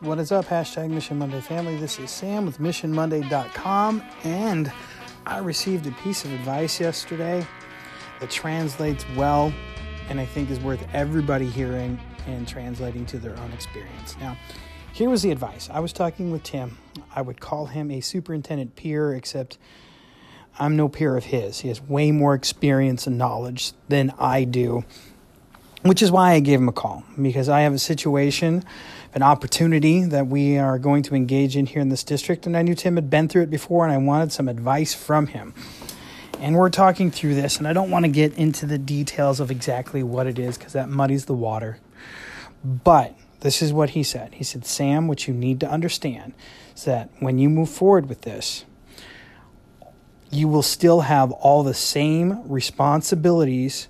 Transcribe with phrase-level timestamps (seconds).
[0.00, 0.46] What is up?
[0.46, 1.76] Hashtag Mission Monday family.
[1.76, 4.72] This is Sam with MissionMonday.com, and
[5.26, 7.46] I received a piece of advice yesterday
[8.18, 9.52] that translates well
[10.08, 14.16] and I think is worth everybody hearing and translating to their own experience.
[14.18, 14.38] Now,
[14.94, 15.68] here was the advice.
[15.70, 16.78] I was talking with Tim.
[17.14, 19.58] I would call him a superintendent peer, except
[20.58, 21.60] I'm no peer of his.
[21.60, 24.82] He has way more experience and knowledge than I do,
[25.82, 28.64] which is why I gave him a call because I have a situation,
[29.14, 32.46] an opportunity that we are going to engage in here in this district.
[32.46, 35.28] And I knew Tim had been through it before and I wanted some advice from
[35.28, 35.54] him.
[36.38, 39.50] And we're talking through this, and I don't want to get into the details of
[39.50, 41.78] exactly what it is because that muddies the water.
[42.64, 44.34] But this is what he said.
[44.34, 46.32] He said, Sam, what you need to understand
[46.74, 48.64] is that when you move forward with this,
[50.30, 53.88] you will still have all the same responsibilities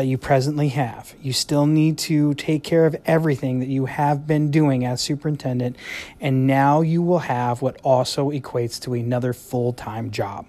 [0.00, 1.14] that you presently have.
[1.20, 5.76] You still need to take care of everything that you have been doing as superintendent,
[6.20, 10.46] and now you will have what also equates to another full time job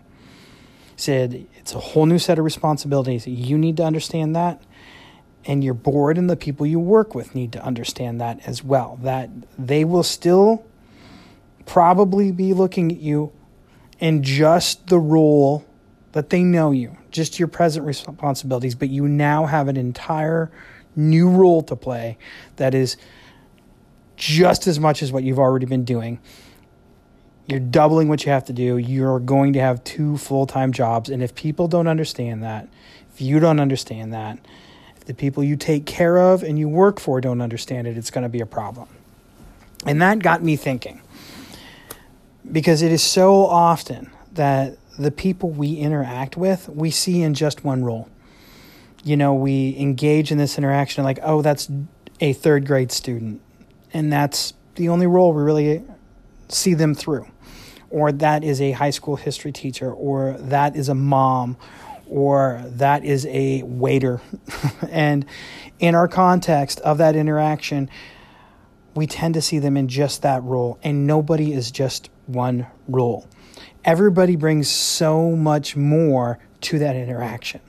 [1.02, 3.28] said it's a whole new set of responsibilities.
[3.28, 4.61] You need to understand that.
[5.44, 9.00] And your board and the people you work with need to understand that as well.
[9.02, 10.64] That they will still
[11.66, 13.31] probably be looking at you
[14.00, 15.66] in just the role
[16.14, 20.52] that they know you, just your present responsibilities, but you now have an entire
[20.95, 22.17] new role to play
[22.58, 22.98] that is
[24.17, 26.20] just as much as what you've already been doing
[27.52, 28.78] you're doubling what you have to do.
[28.78, 31.09] You're going to have two full time jobs.
[31.09, 32.67] And if people don't understand that,
[33.14, 34.39] if you don't understand that,
[34.95, 38.09] if the people you take care of and you work for don't understand it, it's
[38.09, 38.88] going to be a problem.
[39.86, 41.02] And that got me thinking
[42.50, 47.64] because it is so often that the people we interact with, we see in just
[47.64, 48.09] one role.
[49.03, 51.70] You know, we engage in this interaction like, oh, that's
[52.20, 53.42] a third grade student.
[53.94, 55.83] And that's the only role we really
[56.50, 57.28] see them through.
[57.89, 61.58] Or that is a high school history teacher, or that is a mom,
[62.08, 64.21] or that is a waiter.
[64.89, 65.26] and
[65.80, 67.89] in our context of that interaction,
[68.95, 73.27] we tend to see them in just that role, and nobody is just one role.
[73.83, 77.61] Everybody brings so much more to that interaction.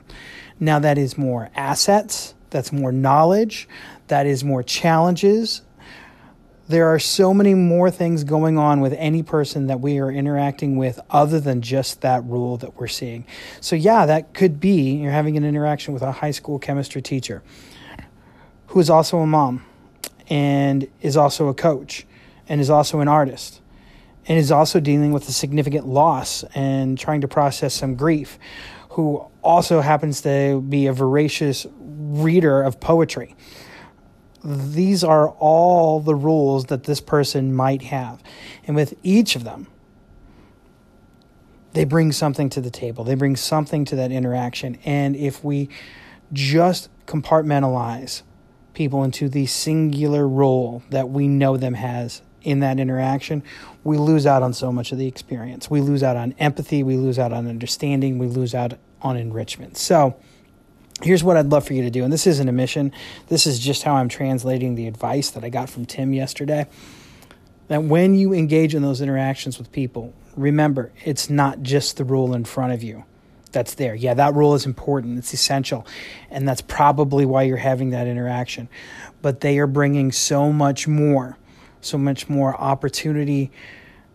[0.61, 3.69] Now, that is more assets, that's more knowledge,
[4.09, 5.63] that is more challenges,
[6.69, 10.77] there are so many more things going on with any person that we are interacting
[10.77, 13.27] with other than just that rule that we're seeing.
[13.61, 17.43] So, yeah, that could be you're having an interaction with a high school chemistry teacher
[18.69, 19.65] who is also a mom
[20.31, 22.07] and is also a coach
[22.49, 23.61] and is also an artist
[24.27, 28.39] and is also dealing with a significant loss and trying to process some grief,
[28.91, 33.35] who also happens to be a voracious reader of poetry
[34.45, 38.23] these are all the rules that this person might have.
[38.67, 39.69] And with each of them,
[41.73, 43.05] they bring something to the table.
[43.05, 44.79] They bring something to that interaction.
[44.85, 45.69] And if we
[46.33, 48.23] just compartmentalize
[48.75, 53.43] people into the singular role that we know them has in that interaction,
[53.85, 55.71] we lose out on so much of the experience.
[55.71, 59.77] We lose out on empathy, we lose out on understanding, we lose out on enrichment.
[59.77, 60.17] So,
[61.03, 62.05] here's what I'd love for you to do.
[62.05, 62.93] And this isn't a mission,
[63.29, 66.67] this is just how I'm translating the advice that I got from Tim yesterday.
[67.69, 72.35] That when you engage in those interactions with people, remember it's not just the rule
[72.35, 73.05] in front of you
[73.53, 73.95] that's there.
[73.95, 75.87] Yeah, that rule is important, it's essential,
[76.31, 78.69] and that's probably why you're having that interaction.
[79.21, 81.37] But they are bringing so much more,
[81.83, 83.51] so much more opportunity,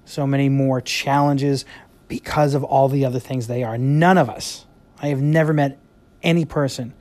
[0.05, 1.65] so many more challenges
[2.07, 3.77] because of all the other things they are.
[3.77, 4.65] None of us,
[4.99, 5.77] I have never met
[6.23, 6.93] any person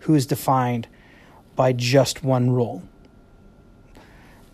[0.00, 0.88] who is defined
[1.54, 2.82] by just one rule.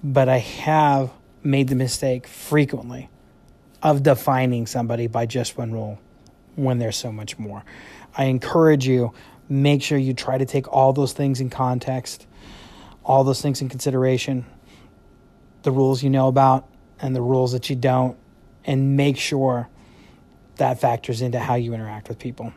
[0.03, 1.11] But I have
[1.43, 3.09] made the mistake frequently
[3.83, 5.99] of defining somebody by just one rule
[6.57, 7.65] when there's so much more.
[8.17, 9.15] I encourage you,
[9.49, 12.27] make sure you try to take all those things in context,
[13.05, 14.45] all those things in consideration,
[15.63, 16.69] the rules you know about
[17.01, 18.17] and the rules that you don't,
[18.65, 19.69] and make sure
[20.57, 22.53] that factors into how you interact with people.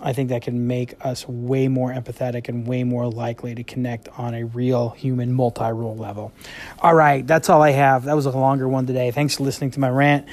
[0.00, 4.08] I think that can make us way more empathetic and way more likely to connect
[4.16, 6.32] on a real human multi rule level.
[6.80, 8.04] All right, that's all I have.
[8.04, 9.10] That was a longer one today.
[9.10, 10.28] Thanks for listening to my rant.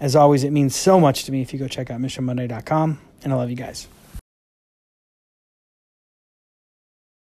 [0.00, 3.32] As always, it means so much to me if you go check out missionmonday.com, and
[3.32, 3.88] I love you guys.